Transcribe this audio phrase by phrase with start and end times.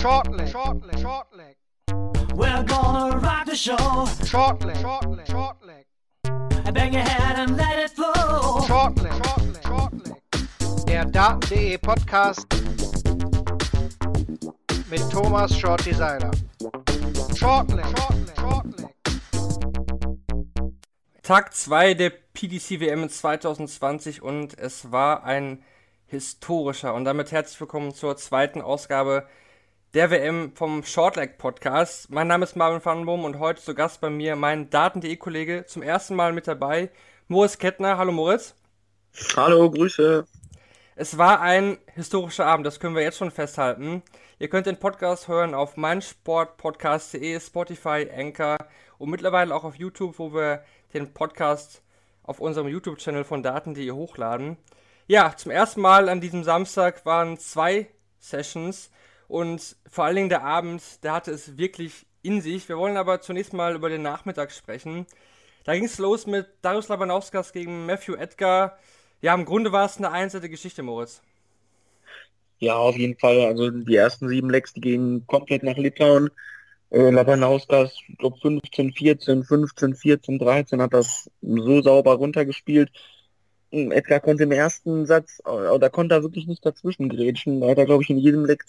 [0.00, 1.56] Shortleg, shortleg, shortleg.
[2.34, 3.76] We're gonna rock the show.
[4.24, 5.84] Shortleg, shortleg, shortleg.
[6.72, 8.62] Bang your head and let it flow.
[8.66, 10.86] Shortleg, shortleg, shortleg.
[10.86, 12.46] Der Daten.de Podcast
[14.88, 16.30] mit Thomas Shorty Seiler.
[17.36, 18.94] Shortleg, shortleg, shortleg.
[21.22, 25.62] Tag 2 der PDC WM 2020 und es war ein
[26.06, 29.26] historischer und damit herzlich willkommen zur zweiten Ausgabe
[29.94, 32.10] der WM vom Shortleg Podcast.
[32.10, 35.82] Mein Name ist Marvin Vandenboom und heute zu Gast bei mir mein Daten.de Kollege zum
[35.82, 36.90] ersten Mal mit dabei,
[37.26, 37.98] Moritz Kettner.
[37.98, 38.54] Hallo Moritz.
[39.34, 40.28] Hallo, Grüße.
[40.94, 44.04] Es war ein historischer Abend, das können wir jetzt schon festhalten.
[44.38, 48.58] Ihr könnt den Podcast hören auf meinsportpodcast.de, Spotify, Anchor
[48.98, 50.62] und mittlerweile auch auf YouTube, wo wir
[50.94, 51.82] den Podcast
[52.22, 54.56] auf unserem YouTube-Channel von Daten.de hochladen.
[55.08, 57.88] Ja, zum ersten Mal an diesem Samstag waren zwei
[58.20, 58.92] Sessions
[59.30, 62.68] und vor allen Dingen der Abend, der hatte es wirklich in sich.
[62.68, 65.06] Wir wollen aber zunächst mal über den Nachmittag sprechen.
[65.64, 68.76] Da ging es los mit Darius Labanauskas gegen Matthew Edgar.
[69.22, 71.22] Ja, im Grunde war es eine einseitige Geschichte, Moritz.
[72.58, 73.40] Ja, auf jeden Fall.
[73.42, 76.30] Also die ersten sieben Lecks, die gingen komplett nach Litauen.
[76.90, 82.90] Äh, Labanauskas, ich glaube 15, 14, 15, 14, 13 hat das so sauber runtergespielt.
[83.72, 87.60] Hm, Edgar konnte im ersten Satz, oder konnte er wirklich nicht dazwischen grätschen.
[87.60, 88.64] Da hat er, glaube ich, in jedem Leck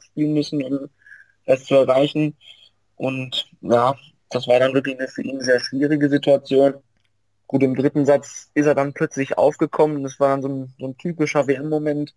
[0.00, 0.88] spielen müssen, um
[1.46, 2.36] das zu erreichen.
[2.96, 3.94] Und ja,
[4.30, 6.74] das war dann wirklich eine für ihn sehr schwierige Situation.
[7.46, 10.02] Gut, im dritten Satz ist er dann plötzlich aufgekommen.
[10.02, 12.14] Das war dann so ein, so ein typischer WM-Moment.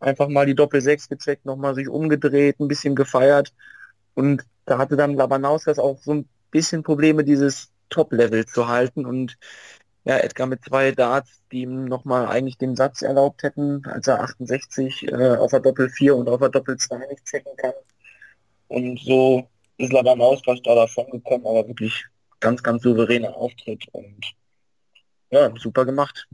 [0.00, 3.52] Einfach mal die Doppel-6 gecheckt, nochmal sich umgedreht, ein bisschen gefeiert.
[4.14, 9.04] Und da hatte dann Labanauskas auch so ein bisschen Probleme, dieses Top-Level zu halten.
[9.04, 9.36] Und
[10.04, 14.20] ja, Edgar mit zwei Darts, die ihm nochmal eigentlich den Satz erlaubt hätten, als er
[14.20, 17.74] 68 äh, auf der Doppel 4 und auf der Doppel 2 nicht checken kann.
[18.68, 22.04] Und so ist Labanauskas da davon gekommen, aber wirklich
[22.38, 24.20] ganz, ganz souveräner Auftritt und
[25.30, 26.26] ja, super gemacht.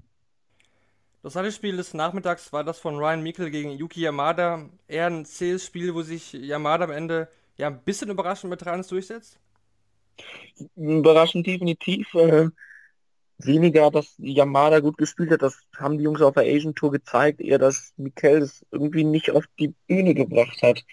[1.23, 4.71] Das zweite Spiel des Nachmittags war das von Ryan Mikkel gegen Yuki Yamada.
[4.87, 8.87] Eher ein zähes Spiel, wo sich Yamada am Ende ja ein bisschen überraschend mit Trans
[8.87, 9.41] durchsetzt?
[10.77, 12.15] Überraschend definitiv.
[12.15, 12.49] Äh,
[13.39, 15.43] weniger, dass Yamada gut gespielt hat.
[15.43, 17.41] Das haben die Jungs auf der Asian Tour gezeigt.
[17.41, 20.85] Eher, dass Mikkel es irgendwie nicht auf die Bühne gebracht hat.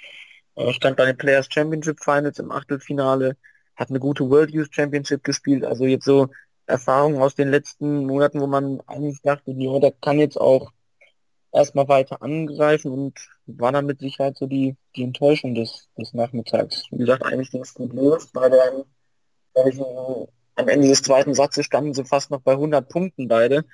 [0.55, 3.37] Er stand bei den Players Championship Finals im Achtelfinale,
[3.75, 5.65] hat eine gute World Youth Championship gespielt.
[5.65, 6.29] Also jetzt so
[6.67, 10.71] Erfahrungen aus den letzten Monaten, wo man eigentlich dachte, ja, der kann jetzt auch
[11.51, 16.85] erstmal weiter angreifen und war dann mit Sicherheit so die, die Enttäuschung des, des Nachmittags.
[16.91, 18.27] Wie gesagt, eigentlich ging es gut los.
[18.27, 18.85] Bei der,
[19.67, 19.79] ich,
[20.55, 23.65] am Ende des zweiten Satzes standen sie fast noch bei 100 Punkten beide.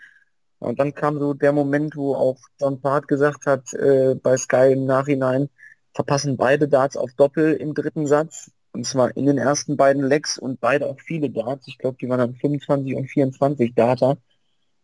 [0.59, 4.73] Und dann kam so der Moment, wo auch John Part gesagt hat, äh, bei Sky
[4.73, 5.49] im Nachhinein,
[5.93, 8.51] verpassen beide Darts auf Doppel im dritten Satz.
[8.71, 11.67] Und zwar in den ersten beiden Legs und beide auch viele Darts.
[11.67, 14.17] Ich glaube, die waren dann 25 und 24 Data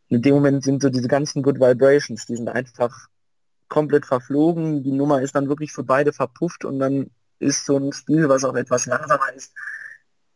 [0.10, 3.08] in dem Moment sind so diese ganzen Good Vibrations, die sind einfach
[3.68, 4.84] komplett verflogen.
[4.84, 8.44] Die Nummer ist dann wirklich für beide verpufft und dann ist so ein Spiel, was
[8.44, 9.54] auch etwas langsamer ist,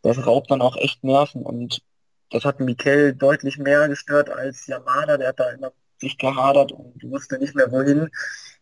[0.02, 1.82] das raubt dann auch echt Nerven und
[2.32, 7.02] das hat Mikel deutlich mehr gestört als Yamada, der hat da immer sich gehadert und
[7.04, 8.10] wusste nicht mehr wohin.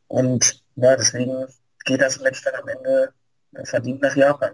[0.08, 1.46] Und ja, deswegen
[1.86, 3.14] geht das Match dann am Ende
[3.66, 4.52] verdient nach Japan.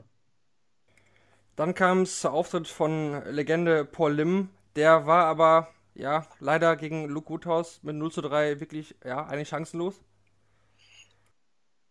[1.55, 4.49] Dann kam es zur Auftritt von Legende Paul Lim.
[4.75, 9.49] Der war aber ja, leider gegen Luke Woodhouse mit 0 zu 3 wirklich, ja, eigentlich
[9.49, 10.01] chancenlos.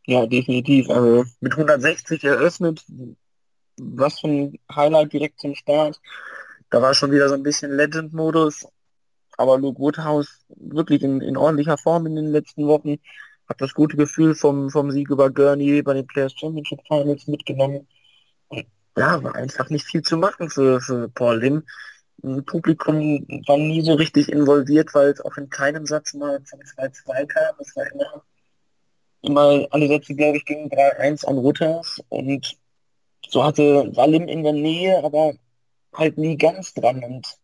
[0.07, 0.91] Ja, definitiv.
[0.91, 2.85] Also mit 160 eröffnet,
[3.79, 6.01] was für ein Highlight direkt zum Start.
[6.71, 8.67] Da war schon wieder so ein bisschen Legend-Modus.
[9.37, 12.99] Aber Luke Woodhouse wirklich in, in ordentlicher Form in den letzten Wochen.
[13.49, 17.87] Hat das gute Gefühl vom, vom Sieg über Gurney bei den Players Championship Finals mitgenommen.
[18.97, 21.63] Ja, war einfach nicht viel zu machen für, für Paul Lim.
[22.47, 27.27] Publikum war nie so richtig involviert, weil es auch in keinem Satz mal zum 2-2
[27.27, 27.55] kam.
[27.59, 28.23] Es war immer,
[29.23, 32.57] immer alle Sätze, glaube ich, gegen 3-1 an Rutters und
[33.33, 35.33] so hatte Wallim in der Nähe, aber
[35.95, 37.39] halt nie ganz dran und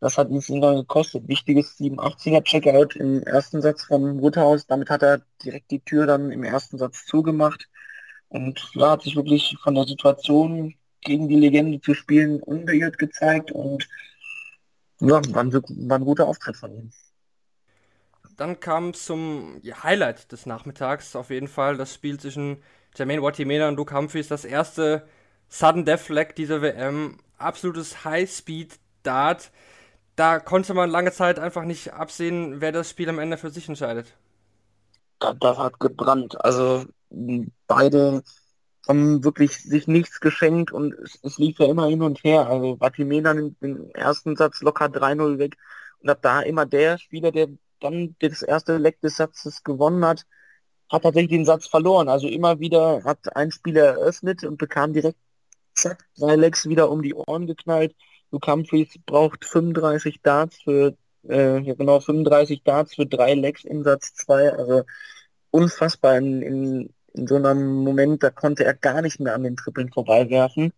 [0.00, 1.28] das hat uns immer gekostet.
[1.28, 4.66] Wichtiges 87er Checkout im ersten Satz vom Rutterhaus.
[4.66, 7.68] Damit hat er direkt die Tür dann im ersten Satz zugemacht
[8.28, 13.52] und ja, hat sich wirklich von der Situation gegen die Legende zu spielen, unbeirrt gezeigt
[13.52, 13.88] und
[15.00, 16.92] ja, war ein, war ein guter Auftritt von ihm.
[18.36, 22.62] Dann kam zum Highlight des Nachmittags auf jeden Fall das Spiel zwischen
[22.96, 25.06] Jermaine Watimena und Luke Humphries, das erste
[25.48, 29.50] Sudden Death Flag dieser WM, absolutes High-Speed-Dart.
[30.16, 33.68] Da konnte man lange Zeit einfach nicht absehen, wer das Spiel am Ende für sich
[33.68, 34.14] entscheidet.
[35.18, 36.42] Das, hat gebrannt.
[36.44, 36.84] Also
[37.66, 38.22] beide
[38.88, 42.48] haben wirklich sich nichts geschenkt und es, es lief ja immer hin und her.
[42.48, 45.56] Also Vatimena nimmt den ersten Satz locker 3-0 weg
[46.02, 47.48] und ab da immer der Spieler, der
[47.80, 50.26] dann das erste Leck des Satzes gewonnen hat,
[50.90, 52.08] hat tatsächlich den Satz verloren.
[52.08, 55.18] Also immer wieder hat ein Spieler eröffnet und bekam direkt
[55.74, 57.94] zack, drei Lecks wieder um die Ohren geknallt.
[58.30, 60.96] Luke Humphreys braucht 35 Darts für,
[61.28, 64.52] äh, ja genau, 35 Darts für drei Lecks in Satz 2.
[64.52, 64.82] Also
[65.50, 69.56] unfassbar in, in, in so einem Moment, da konnte er gar nicht mehr an den
[69.56, 70.72] Trippeln vorbeiwerfen.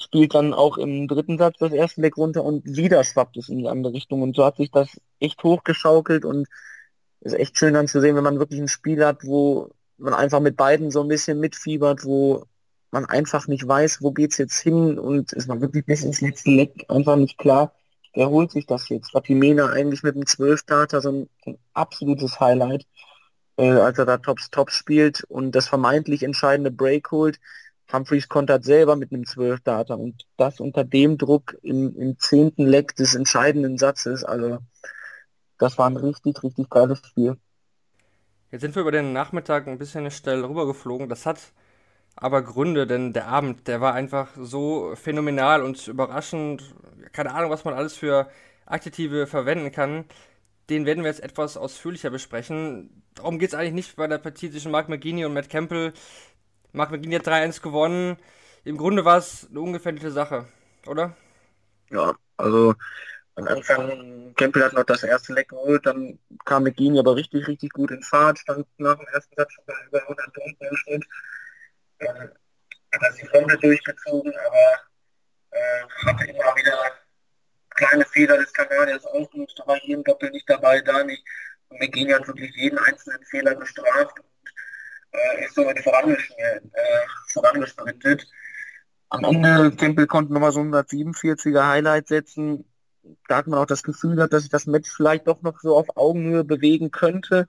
[0.00, 3.58] Spielt dann auch im dritten Satz das erste Leck runter und wieder schwappt es in
[3.58, 4.22] die andere Richtung.
[4.22, 4.88] Und so hat sich das
[5.20, 6.48] echt hochgeschaukelt und
[7.24, 10.40] ist echt schön dann zu sehen, wenn man wirklich ein Spiel hat, wo man einfach
[10.40, 12.44] mit beiden so ein bisschen mitfiebert, wo
[12.90, 16.50] man einfach nicht weiß, wo geht's jetzt hin und ist man wirklich bis ins letzte
[16.50, 17.72] Leck einfach nicht klar,
[18.14, 19.12] wer holt sich das jetzt.
[19.12, 22.86] Fatimena eigentlich mit dem 12-Starter so ein, ein, absolutes Highlight,
[23.56, 27.40] äh, als er da Tops Tops spielt und das vermeintlich entscheidende Break holt.
[27.92, 32.96] Humphreys kontert selber mit einem 12-Starter und das unter dem Druck im, im zehnten Leck
[32.96, 34.24] des entscheidenden Satzes.
[34.24, 34.58] Also
[35.64, 37.38] das war ein richtig, richtig geiles Spiel.
[38.50, 41.08] Jetzt sind wir über den Nachmittag ein bisschen schnell rübergeflogen.
[41.08, 41.40] Das hat
[42.16, 46.74] aber Gründe, denn der Abend, der war einfach so phänomenal und überraschend.
[47.12, 48.28] Keine Ahnung, was man alles für
[48.66, 50.04] Adjektive verwenden kann.
[50.70, 53.02] Den werden wir jetzt etwas ausführlicher besprechen.
[53.14, 55.92] Darum geht es eigentlich nicht bei der Partie zwischen Mark McGinney und Matt Campbell.
[56.72, 58.16] Mark McGinney hat 3-1 gewonnen.
[58.64, 60.46] Im Grunde war es eine ungefährliche Sache,
[60.86, 61.16] oder?
[61.90, 62.74] Ja, also
[63.36, 67.72] am Anfang, Campbell hat noch das erste Leck geholt, dann kam McGinney aber richtig, richtig
[67.72, 71.04] gut in Fahrt, stand nach dem ersten Satz schon bei über 100 Punkten im Schnitt
[71.98, 72.28] äh,
[72.92, 74.80] hat die Runde durchgezogen, aber
[75.50, 76.78] äh, hatte immer wieder
[77.70, 81.24] kleine Fehler des Kanadiers ausgenutzt, aber hier im Doppel nicht dabei, da nicht.
[81.68, 84.52] Und McGinn hat wirklich jeden einzelnen Fehler bestraft und
[85.12, 86.60] äh, ist somit äh,
[87.32, 88.28] vorangesprintet.
[89.08, 92.64] Am Ende, Tempel konnte nochmal so 147er Highlight setzen.
[93.28, 95.76] Da hat man auch das Gefühl gehabt, dass sich das Match vielleicht doch noch so
[95.76, 97.48] auf Augenhöhe bewegen könnte.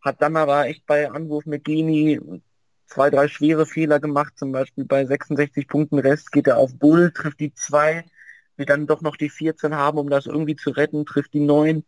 [0.00, 2.20] Hat dann aber echt bei Anwurf McGeany
[2.86, 7.12] zwei, drei schwere Fehler gemacht, zum Beispiel bei 66 Punkten Rest geht er auf Bull,
[7.12, 8.04] trifft die zwei,
[8.56, 11.84] will dann doch noch die 14 haben, um das irgendwie zu retten, trifft die neun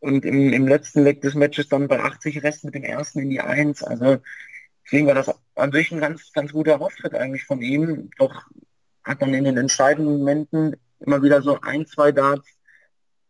[0.00, 3.30] und im, im letzten Leg des Matches dann bei 80 Rest mit dem ersten in
[3.30, 3.82] die eins.
[3.82, 4.18] Also
[4.84, 8.46] deswegen war das an sich ein ganz, ganz guter Auftritt eigentlich von ihm, doch
[9.04, 12.48] hat dann in den entscheidenden Momenten immer wieder so ein, zwei Darts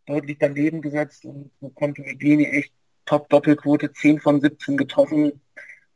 [0.07, 2.73] deutlich daneben gesetzt und konnte mit Geni echt
[3.07, 5.41] Top-Doppelquote, 10 von 17 getroffen,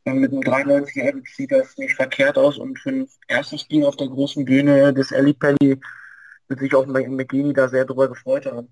[0.04, 3.96] mit einem 93 Average sieht das nicht verkehrt aus und für ein erstes Spiel auf
[3.96, 8.68] der großen Bühne des Ali wird sich auch McGeady da sehr drüber gefreut haben.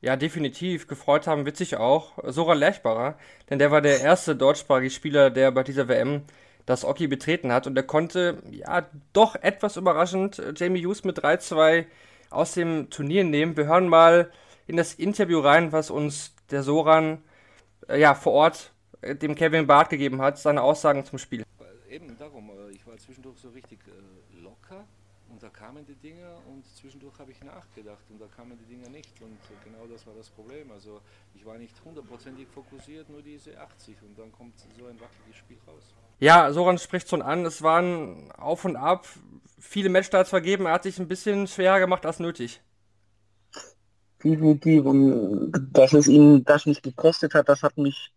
[0.00, 0.88] Ja, definitiv.
[0.88, 3.16] Gefreut haben wird sich auch Sora Lerchbarer,
[3.48, 6.22] denn der war der erste deutschsprachige Spieler, der bei dieser WM
[6.66, 11.86] das Oki betreten hat und er konnte, ja, doch etwas überraschend Jamie Hughes mit 3-2
[12.30, 13.56] aus dem Turnier nehmen.
[13.56, 14.30] Wir hören mal
[14.66, 17.22] in das Interview rein, was uns der Soran
[17.88, 18.72] äh, ja, vor Ort
[19.02, 21.44] dem Kevin Barth gegeben hat, seine Aussagen zum Spiel.
[21.90, 24.84] Eben darum, äh, ich war zwischendurch so richtig äh, locker
[25.32, 28.88] und da kamen die Dinge und zwischendurch habe ich nachgedacht und da kamen die Dinge
[28.90, 30.70] nicht und genau das war das Problem.
[30.70, 31.00] Also
[31.34, 35.56] ich war nicht hundertprozentig fokussiert, nur diese 80 und dann kommt so ein wackeliges Spiel
[35.66, 35.94] raus.
[36.20, 39.08] Ja, Soran spricht schon an, es waren auf und ab,
[39.58, 42.60] viele Matchstarts vergeben, er hat sich ein bisschen schwerer gemacht als nötig.
[44.22, 48.12] Definitiv und dass es ihn das nicht gekostet hat, das hat mich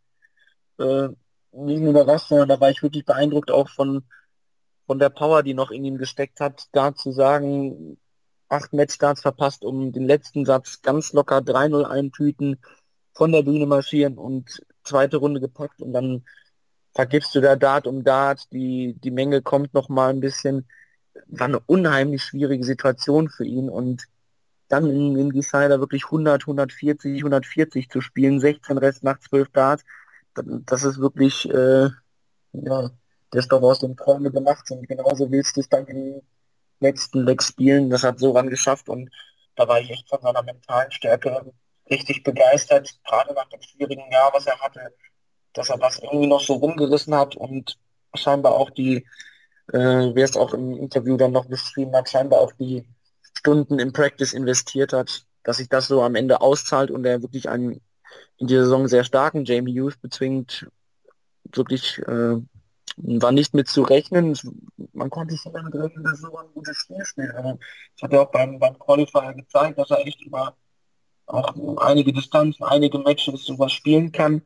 [0.78, 1.08] äh,
[1.54, 4.04] nicht nur überrascht, sondern da war ich wirklich beeindruckt auch von,
[4.88, 7.98] von der Power, die noch in ihm gesteckt hat, da zu sagen,
[8.50, 12.60] acht Matchstarts verpasst, um den letzten Satz ganz locker 3-0 eintüten,
[13.14, 16.26] von der Bühne marschieren und zweite Runde gepackt und dann
[16.94, 20.66] vergibst du da Dart um Dart, die, die Menge kommt noch mal ein bisschen,
[21.28, 24.06] war eine unheimlich schwierige Situation für ihn und
[24.68, 29.84] dann in, in Decider wirklich 100, 140, 140 zu spielen, 16 Rest nach 12 Darts,
[30.34, 31.90] das ist wirklich, äh,
[32.54, 32.92] ja,
[33.38, 36.22] ist doch aus dem Träume gemacht und genauso willst du es dann im
[36.80, 37.90] letzten Leg spielen.
[37.90, 39.10] Das hat Soran geschafft und
[39.56, 41.54] da war ich echt von seiner mentalen Stärke
[41.90, 44.94] richtig begeistert, gerade nach dem schwierigen Jahr, was er hatte,
[45.54, 47.78] dass er das irgendwie noch so rumgerissen hat und
[48.16, 49.06] scheinbar auch die,
[49.72, 52.88] äh, wer es auch im Interview dann noch beschrieben hat, scheinbar auch die
[53.38, 57.48] Stunden im Practice investiert hat, dass sich das so am Ende auszahlt und er wirklich
[57.50, 57.82] ein
[58.38, 60.68] in dieser Saison sehr starken Jamie Hughes bezwingt,
[61.54, 62.38] wirklich äh,
[62.98, 64.38] war nicht mit zu rechnen.
[64.94, 67.34] Man konnte sich damit rechnen, dass so ein gutes Spiel spielt.
[67.36, 67.60] Also,
[67.96, 70.56] das hat er auch beim, beim Qualifier gezeigt, dass er echt über
[71.28, 74.44] auch einige Distanzen, einige Matches sowas spielen kann.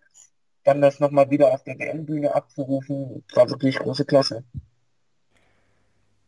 [0.64, 4.44] Dann das nochmal wieder auf der WM-Bühne abzurufen, war wirklich große Klasse.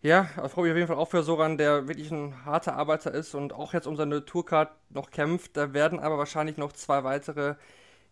[0.03, 3.13] Ja, das freue mich auf jeden Fall auch für Soran, der wirklich ein harter Arbeiter
[3.13, 5.55] ist und auch jetzt um seine Tourcard noch kämpft.
[5.55, 7.55] Da werden aber wahrscheinlich noch zwei weitere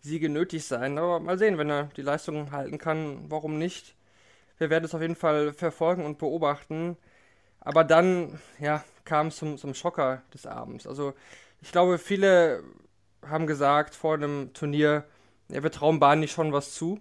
[0.01, 0.97] Siege nötig sein.
[0.99, 3.95] Aber mal sehen, wenn er die Leistung halten kann, warum nicht?
[4.59, 6.97] Wir werden es auf jeden Fall verfolgen und beobachten.
[7.61, 10.85] Aber dann, ja, kam es zum, zum Schocker des Abends.
[10.85, 11.13] Also,
[11.61, 12.63] ich glaube, viele
[13.27, 15.05] haben gesagt vor einem Turnier,
[15.49, 16.99] ja, wir trauen Barney schon was zu.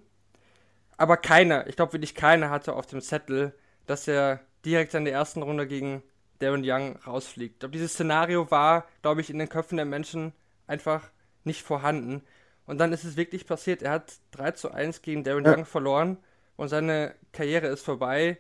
[0.97, 3.55] Aber keiner, ich glaube wirklich keiner hatte auf dem Zettel,
[3.87, 6.03] dass er direkt in der ersten Runde gegen
[6.41, 7.55] Darren Young rausfliegt.
[7.55, 10.33] Ich glaube, dieses Szenario war, glaube ich, in den Köpfen der Menschen
[10.67, 11.09] einfach
[11.45, 12.23] nicht vorhanden.
[12.67, 13.83] Und dann ist es wirklich passiert.
[13.83, 15.55] Er hat 3 zu 1 gegen Darren ja.
[15.55, 16.19] Young verloren
[16.59, 18.37] und seine Karriere ist vorbei.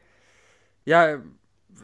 [0.85, 1.21] Ja,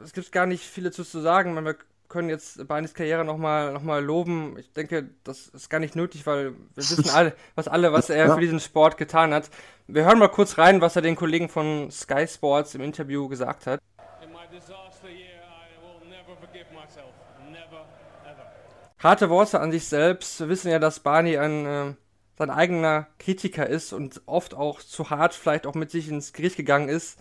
[0.03, 1.55] es gibt gar nicht viel dazu zu sagen.
[1.65, 1.77] Wir
[2.09, 4.59] können jetzt Barneys Karriere nochmal noch mal loben.
[4.59, 8.35] Ich denke, das ist gar nicht nötig, weil wir wissen alle, was alle, was er
[8.35, 9.49] für diesen Sport getan hat.
[9.87, 13.67] Wir hören mal kurz rein, was er den Kollegen von Sky Sports im Interview gesagt
[13.67, 13.81] hat.
[18.99, 20.41] Harte Worte an sich selbst.
[20.41, 21.95] Wir wissen ja, dass Barney ein äh,
[22.39, 26.57] sein eigener Kritiker ist und oft auch zu hart vielleicht auch mit sich ins Gericht
[26.57, 27.19] gegangen ist.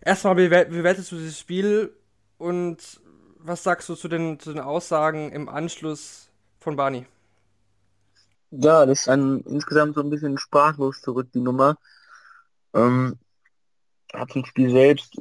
[0.00, 1.94] Erstmal, bewertest du dieses Spiel
[2.38, 3.00] und
[3.38, 6.30] was sagst du zu den, zu den Aussagen im Anschluss
[6.60, 7.06] von Barney?
[8.50, 11.76] Ja, das ist ein, insgesamt so ein bisschen sprachlos zurück, die Nummer.
[12.74, 13.18] Ähm,
[14.12, 15.16] hat zum Spiel selbst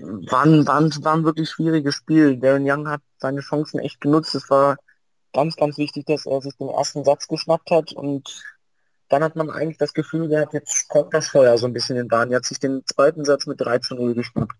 [0.00, 2.36] war ein, war, ein, war ein wirklich schwieriges Spiel.
[2.36, 4.34] Darren Young hat seine Chancen echt genutzt.
[4.34, 4.76] Es war
[5.38, 8.42] ganz, ganz wichtig, dass er sich den ersten Satz geschnappt hat und
[9.08, 12.08] dann hat man eigentlich das Gefühl gehabt, jetzt kommt das Feuer so ein bisschen in
[12.08, 12.32] Bahn.
[12.32, 14.56] Er hat sich den zweiten Satz mit 3 zu 0 geschnappt.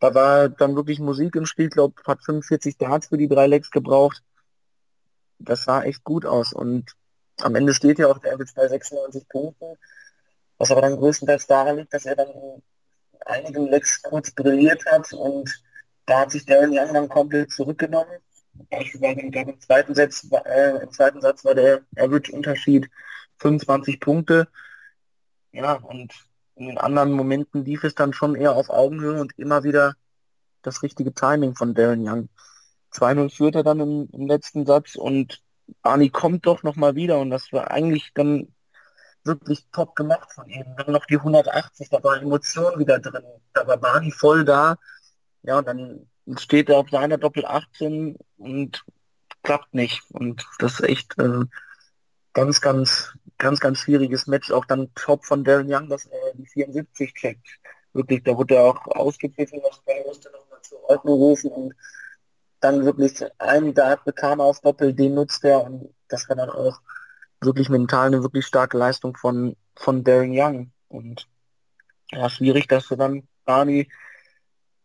[0.00, 3.70] Da war dann wirklich Musik im Spiel, glaube hat 45 Darts für die drei Legs
[3.70, 4.22] gebraucht.
[5.38, 6.90] Das sah echt gut aus und
[7.42, 9.76] am Ende steht ja auch der Average bei 96 Punkten,
[10.56, 12.62] was aber dann größtenteils daran liegt, dass er dann in
[13.26, 15.50] einigen Legs kurz brilliert hat und
[16.06, 18.20] da hat sich Darren Young dann komplett zurückgenommen.
[18.70, 22.88] Beispielsweise im zweiten, Satz, äh, im zweiten Satz war der Average-Unterschied
[23.38, 24.48] 25 Punkte.
[25.52, 26.12] Ja, und
[26.56, 29.94] in den anderen Momenten lief es dann schon eher auf Augenhöhe und immer wieder
[30.62, 32.28] das richtige Timing von Darren Young.
[32.92, 35.42] 2-0 führt er dann im, im, letzten Satz und
[35.82, 38.54] Arnie kommt doch nochmal wieder und das war eigentlich dann
[39.24, 40.64] wirklich top gemacht von ihm.
[40.76, 43.24] Dann noch die 180, da war Emotion wieder drin.
[43.52, 44.76] Da war Barney voll da.
[45.42, 46.08] Ja, und dann
[46.38, 48.84] steht er auf seiner Doppel 18 und
[49.42, 50.02] klappt nicht.
[50.10, 51.44] Und das ist echt äh,
[52.32, 54.50] ganz, ganz, ganz, ganz schwieriges Match.
[54.50, 57.46] Auch dann top von Darren Young, dass er die 74 checkt.
[57.92, 61.74] Wirklich, da wurde er auch ausgepfiffen, was bei musste nochmal zur Ordnung rufen und
[62.60, 66.50] dann wirklich einen Dart bekam er auf Doppel, den nutzt er und das war dann
[66.50, 66.80] auch
[67.40, 70.72] wirklich mental eine wirklich starke Leistung von, von Darren Young.
[70.88, 71.28] Und
[72.10, 73.88] ja, schwierig, dass du dann Barney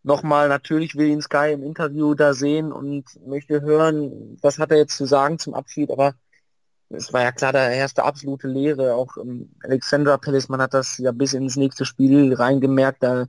[0.03, 4.77] nochmal, natürlich will ihn Sky im Interview da sehen und möchte hören, was hat er
[4.77, 6.15] jetzt zu sagen zum Abschied, aber
[6.89, 8.95] es war ja klar, da herrschte absolute Leere.
[8.95, 13.27] Auch ähm, Alexandra Palace, man hat das ja bis ins nächste Spiel reingemerkt, da,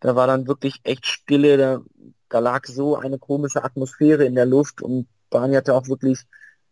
[0.00, 1.80] da war dann wirklich echt Stille, da,
[2.28, 6.26] da lag so eine komische Atmosphäre in der Luft und Barney hatte auch wirklich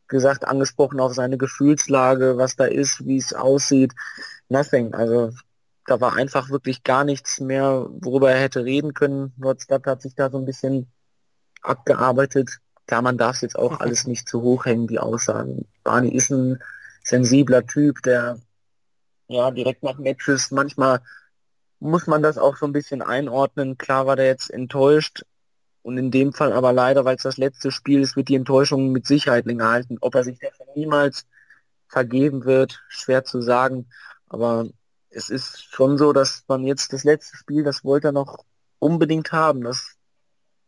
[0.09, 3.95] gesagt, angesprochen auf seine Gefühlslage, was da ist, wie es aussieht.
[4.49, 4.95] Nothing.
[4.95, 5.30] Also
[5.88, 9.33] da war einfach wirklich gar nichts mehr, worüber er hätte reden können.
[9.37, 10.90] Nordstadt hat sich da so ein bisschen
[11.62, 12.59] abgearbeitet.
[12.87, 15.66] Klar, man darf es jetzt auch alles nicht zu hoch hängen, die Aussagen.
[15.85, 16.62] Barney ist ein
[17.02, 18.38] sensibler Typ, der
[19.28, 21.00] ja direkt nach Matches manchmal
[21.80, 23.78] muss man das auch so ein bisschen einordnen.
[23.78, 25.23] Klar war der jetzt enttäuscht,
[25.88, 28.92] und in dem Fall aber leider, weil es das letzte Spiel ist, wird die Enttäuschung
[28.92, 29.97] mit Sicherheit länger halten.
[30.02, 31.26] Ob er sich dafür niemals
[31.87, 33.87] vergeben wird, schwer zu sagen.
[34.28, 34.68] Aber
[35.11, 38.45] es ist schon so, dass man jetzt das letzte Spiel, das wollte er noch
[38.79, 39.62] unbedingt haben.
[39.62, 39.97] Das,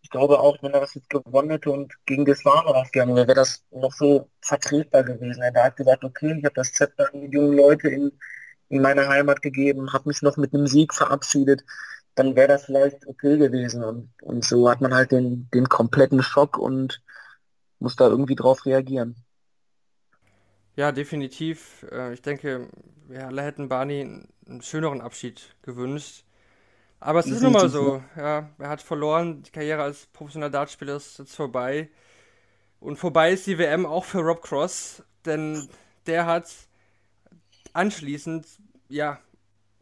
[0.03, 3.29] ich glaube auch, wenn er das jetzt gewonnen hätte und gegen das Warme aufgegangen wäre,
[3.29, 5.43] wäre das noch so vertretbar gewesen.
[5.43, 8.13] Er hat gesagt, okay, ich habe das Zepter an die jungen Leute in,
[8.69, 11.65] in meine Heimat gegeben, habe mich noch mit einem Sieg verabschiedet
[12.15, 13.83] dann wäre das vielleicht okay gewesen.
[13.83, 17.03] Und, und so hat man halt den, den kompletten Schock und
[17.79, 19.17] muss da irgendwie drauf reagieren.
[20.77, 21.87] Ja, definitiv.
[21.91, 22.69] Äh, ich denke,
[23.09, 24.03] wir alle hätten Barney
[24.47, 26.25] einen schöneren Abschied gewünscht.
[27.01, 28.03] Aber es ist nun mal so.
[28.17, 29.43] Ja, er hat verloren.
[29.43, 31.89] Die Karriere als professioneller Dartspieler ist jetzt vorbei.
[32.79, 35.69] Und vorbei ist die WM auch für Rob Cross, denn
[36.07, 36.51] der hat
[37.75, 38.47] anschließend,
[38.89, 39.21] ja,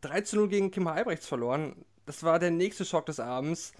[0.01, 1.85] 3 zu 0 gegen Kim Albrechts verloren.
[2.07, 3.73] Das war der nächste Schock des Abends.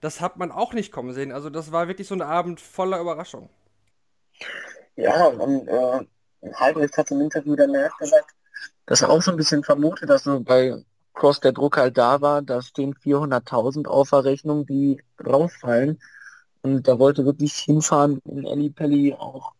[0.00, 1.32] Das hat man auch nicht kommen sehen.
[1.32, 3.50] Also das war wirklich so ein Abend voller Überraschung.
[4.96, 6.04] Ja, und äh,
[6.54, 8.34] Albrecht hat im Interview danach gesagt,
[8.86, 10.82] dass er auch so ein bisschen vermutet, dass so bei
[11.14, 15.98] Cross der Druck halt da war, da stehen 400.000 auf der Rechnung, die rausfallen.
[16.62, 19.52] Und da wollte wirklich hinfahren in Ellie Pelli auch,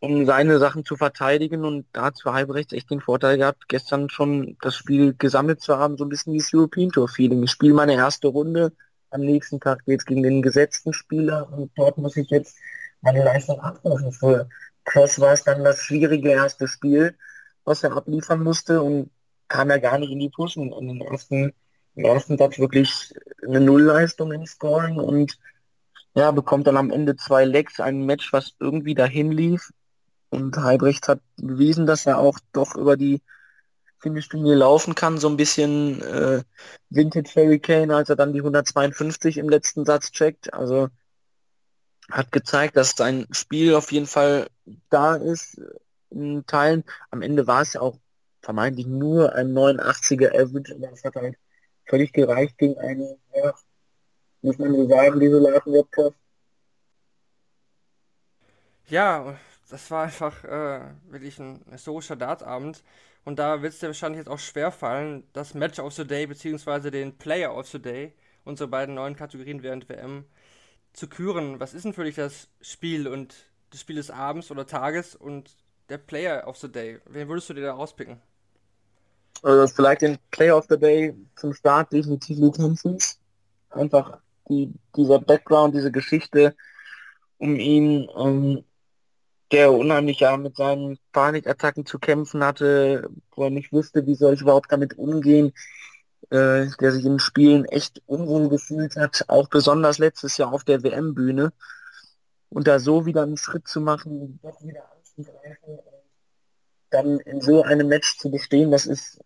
[0.00, 1.64] um seine Sachen zu verteidigen.
[1.64, 5.76] Und da hat für Halbrechts echt den Vorteil gehabt, gestern schon das Spiel gesammelt zu
[5.76, 7.42] haben, so ein bisschen dieses European Tour Feeling.
[7.42, 8.72] Ich spiele meine erste Runde,
[9.10, 12.56] am nächsten Tag geht es gegen den gesetzten Spieler und dort muss ich jetzt
[13.00, 14.12] meine Leistung abrufen.
[14.12, 14.48] Für
[14.90, 17.16] Cross war es dann das schwierige erste Spiel,
[17.64, 19.10] was er abliefern musste und
[19.46, 20.72] kam er gar nicht in die Puschen.
[20.72, 21.52] Und im ersten,
[21.94, 23.14] im ersten Satz wirklich
[23.46, 25.38] eine Nullleistung im Scoring und
[26.14, 29.70] ja, bekommt dann am Ende zwei Lecks, ein Match, was irgendwie dahin lief.
[30.28, 33.22] Und Heibrecht hat bewiesen, dass er auch doch über die
[34.00, 36.42] Finish-Linie laufen kann, so ein bisschen äh,
[36.88, 40.52] Vintage Hurricane, als er dann die 152 im letzten Satz checkt.
[40.52, 40.88] Also
[42.10, 44.48] hat gezeigt, dass sein Spiel auf jeden Fall
[44.88, 45.60] da ist
[46.10, 46.84] in Teilen.
[47.10, 47.98] Am Ende war es ja auch
[48.40, 51.36] vermeintlich nur ein 89er Average, aber es hat halt
[51.86, 53.54] völlig gereicht gegen einen, ja,
[54.42, 56.14] muss man so sagen, desolaten Wettkampf.
[58.88, 59.36] Ja,
[59.68, 62.82] das war einfach äh, wirklich ein historischer Dartabend.
[63.24, 66.26] Und da wird es dir wahrscheinlich jetzt auch schwer fallen, das Match of the Day
[66.26, 66.90] bzw.
[66.90, 68.14] den Player of the Day,
[68.44, 70.24] unsere beiden neuen Kategorien während WM,
[70.92, 71.60] zu küren.
[71.60, 73.34] Was ist denn für dich das Spiel und
[73.70, 75.56] das Spiel des Abends oder Tages und
[75.88, 77.00] der Player of the Day?
[77.06, 78.20] Wen würdest du dir da rauspicken?
[79.42, 83.18] Also vielleicht den Player of the Day zum Start definitiv Luke Humphries.
[83.70, 84.18] Einfach
[84.48, 86.54] die, dieser Background, diese Geschichte
[87.40, 88.64] um ihn, um,
[89.50, 94.34] der unheimlich ja mit seinen Panikattacken zu kämpfen hatte, wo er nicht wusste, wie soll
[94.34, 95.52] ich überhaupt damit umgehen,
[96.30, 100.82] äh, der sich in Spielen echt unwohl gefühlt hat, auch besonders letztes Jahr auf der
[100.82, 101.52] WM-Bühne.
[102.50, 106.00] Und da so wieder einen Schritt zu machen, doch wieder anzugreifen und
[106.90, 109.20] dann in so einem Match zu bestehen, das ist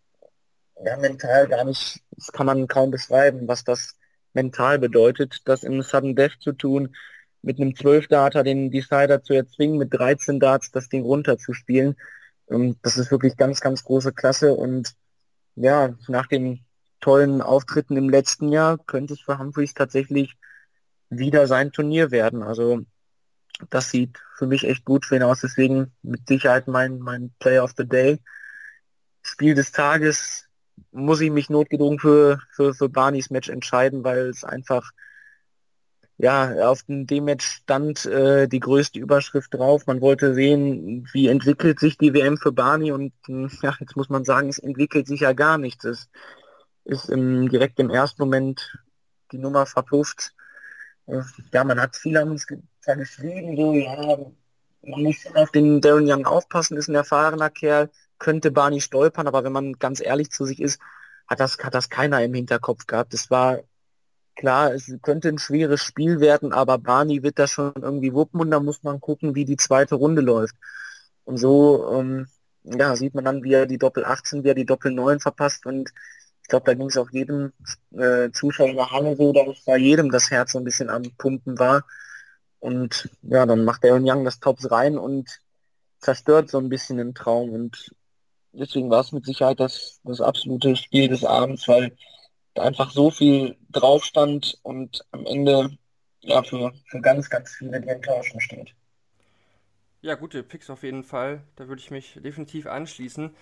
[0.84, 3.96] ja mental gar nicht, das kann man kaum beschreiben, was das
[4.34, 6.94] mental bedeutet, das im Sudden Death zu tun,
[7.42, 11.97] mit einem 12 Data den Decider zu erzwingen, mit 13 Darts das Ding runterzuspielen.
[12.47, 14.54] Und das ist wirklich ganz, ganz große Klasse.
[14.54, 14.95] Und
[15.54, 16.64] ja, nach den
[17.04, 20.38] tollen Auftritten im letzten Jahr könnte es für Humphreys tatsächlich
[21.10, 22.43] wieder sein Turnier werden.
[22.43, 22.80] Also
[23.69, 25.43] das sieht für mich echt gut für ihn aus.
[25.43, 28.21] Deswegen mit Sicherheit mein, mein Player of the Day.
[29.21, 30.49] Spiel des Tages
[30.93, 34.90] muss ich mich notgedrungen für, für, für Barneys Match entscheiden, weil es einfach,
[36.17, 39.86] ja, auf dem D-Match stand äh, die größte Überschrift drauf.
[39.86, 44.08] Man wollte sehen, wie entwickelt sich die WM für Barney und hm, ja, jetzt muss
[44.08, 45.84] man sagen, es entwickelt sich ja gar nichts.
[45.84, 46.08] Es
[46.84, 48.78] ist im, direkt im ersten Moment
[49.32, 50.34] die Nummer verpufft.
[51.52, 54.16] Ja, man hat viel an uns geschrieben, so, ja,
[54.82, 59.44] man muss auf den Darren Young aufpassen, ist ein erfahrener Kerl, könnte Barney stolpern, aber
[59.44, 60.80] wenn man ganz ehrlich zu sich ist,
[61.26, 63.14] hat das, hat das keiner im Hinterkopf gehabt.
[63.14, 63.60] Es war
[64.36, 68.50] klar, es könnte ein schweres Spiel werden, aber Barney wird das schon irgendwie wuppen und
[68.50, 70.56] da muss man gucken, wie die zweite Runde läuft.
[71.25, 72.26] Und so ähm,
[72.64, 75.66] ja, sieht man dann, wie er die Doppel 18, wie er die Doppel 9 verpasst
[75.66, 75.92] und
[76.45, 77.54] ich glaube, da ging es auch jedem
[77.97, 81.59] äh, Zuschauer in der so, dass da jedem das Herz so ein bisschen am Pumpen
[81.59, 81.85] war.
[82.61, 85.41] Und ja, dann macht der Young das Tops rein und
[86.00, 87.50] zerstört so ein bisschen den Traum.
[87.50, 87.95] Und
[88.52, 91.97] deswegen war es mit Sicherheit das, das absolute Spiel des Abends, weil
[92.52, 95.71] da einfach so viel drauf stand und am Ende
[96.21, 98.75] ja für, für ganz, ganz viele die Enttäuschung steht.
[100.02, 101.43] Ja, gute Picks auf jeden Fall.
[101.57, 103.35] Da würde ich mich definitiv anschließen.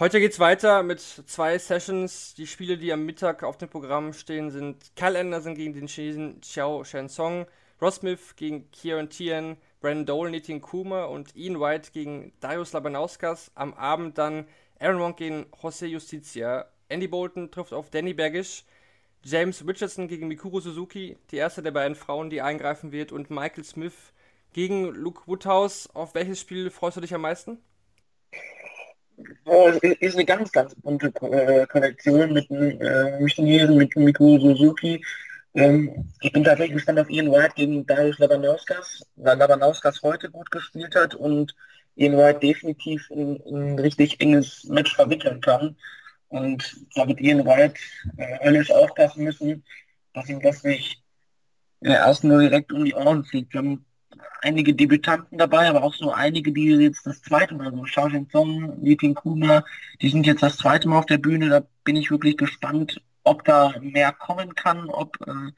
[0.00, 2.32] Heute geht es weiter mit zwei Sessions.
[2.34, 6.40] Die Spiele, die am Mittag auf dem Programm stehen, sind Kyle Anderson gegen den Chinesen
[6.40, 7.46] Xiao Shensong,
[7.82, 13.50] Ross Smith gegen Kieran Tian, Brandon Dole, Nitin Kuma und Ian White gegen Darius Labanauskas.
[13.56, 14.46] Am Abend dann
[14.78, 16.66] Aaron Wong gegen Jose Justicia.
[16.88, 18.64] Andy Bolton trifft auf Danny Baggish.
[19.24, 23.10] James Richardson gegen Mikuru Suzuki, die erste der beiden Frauen, die eingreifen wird.
[23.10, 24.12] Und Michael Smith
[24.52, 25.90] gegen Luke Woodhouse.
[25.92, 27.58] Auf welches Spiel freust du dich am meisten?
[29.44, 35.02] Es ist eine ganz, ganz bunte äh, Kollektion mit äh, Chinesen, mit Mikuru Suzuki,
[35.58, 40.50] ähm, ich bin tatsächlich gespannt auf Ian White gegen Darius Labanauskas, weil Labanauskas heute gut
[40.50, 41.54] gespielt hat und
[41.96, 45.76] Ian White definitiv in, in ein richtig enges Match verwickeln kann.
[46.28, 47.80] Und da wird Ian White
[48.18, 49.64] äh, höllisch aufpassen müssen,
[50.12, 51.02] dass ihm das nicht
[51.80, 53.52] in der ersten nur direkt um die Ohren fliegt.
[53.52, 53.84] Wir haben
[54.42, 58.82] einige Debütanten dabei, aber auch so einige, die jetzt das zweite Mal, so Shao Song,
[58.82, 59.64] Lieping Kuma,
[60.00, 61.48] die sind jetzt das zweite Mal auf der Bühne.
[61.48, 65.52] Da bin ich wirklich gespannt, ob da mehr kommen kann, ob äh,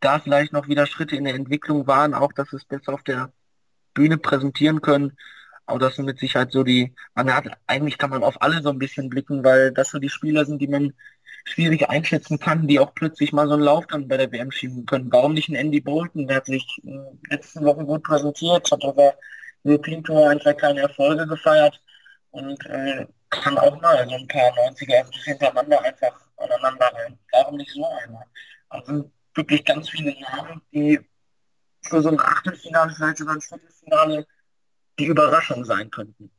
[0.00, 3.32] da vielleicht noch wieder Schritte in der Entwicklung waren, auch dass es besser auf der
[3.94, 5.16] Bühne präsentieren können.
[5.66, 8.70] Aber das sind mit Sicherheit so die, man hat, eigentlich kann man auf alle so
[8.70, 10.92] ein bisschen blicken, weil das so die Spieler sind, die man
[11.44, 14.86] schwierig einschätzen kann, die auch plötzlich mal so einen Lauf dann bei der WM schieben
[14.86, 15.10] können.
[15.12, 16.26] Warum nicht ein Andy Bolton?
[16.26, 19.14] Der hat sich in den letzten Wochen gut präsentiert, hat aber
[19.64, 21.80] European Tour ein, zwei kleine Erfolge gefeiert
[22.30, 27.18] und äh, kann auch mal so ein paar 90er hintereinander einfach aneinander rein.
[27.32, 28.24] Warum nicht so einer?
[28.68, 31.00] Also wirklich ganz viele Jahre, die
[31.82, 34.26] für so ein Achtelfinale, vielleicht sogar ein Viertelfinale
[34.98, 36.30] die Überraschung sein könnten.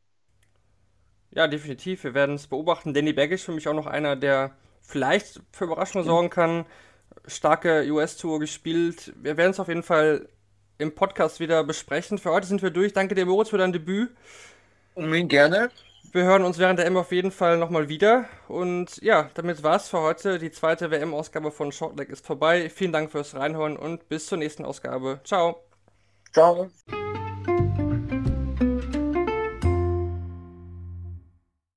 [1.32, 2.04] Ja, definitiv.
[2.04, 2.94] Wir werden es beobachten.
[2.94, 6.66] Danny Bagg ist für mich auch noch einer, der vielleicht für Überraschungen sorgen kann.
[7.26, 9.14] Starke US-Tour gespielt.
[9.22, 10.28] Wir werden es auf jeden Fall
[10.78, 12.18] im Podcast wieder besprechen.
[12.18, 12.94] Für heute sind wir durch.
[12.94, 14.12] Danke dir, Moritz, für dein Debüt.
[14.96, 15.72] Unbedingt gerne.
[16.12, 18.26] Wir hören uns während der M auf jeden Fall nochmal wieder.
[18.48, 20.38] Und ja, damit war's für heute.
[20.38, 22.70] Die zweite WM-Ausgabe von Shortleg ist vorbei.
[22.70, 25.22] Vielen Dank fürs Reinhören und bis zur nächsten Ausgabe.
[25.24, 25.64] Ciao.
[26.32, 26.70] Ciao.